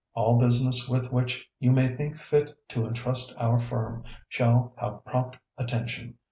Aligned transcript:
All 0.15 0.39
business 0.39 0.89
with 0.89 1.11
which 1.11 1.47
you 1.59 1.71
may 1.71 1.95
think 1.95 2.17
fit 2.19 2.57
to 2.69 2.87
entrust 2.87 3.35
our 3.37 3.59
firm 3.59 4.03
shall 4.29 4.73
have 4.79 5.05
prompt 5.05 5.37
attention. 5.59 6.15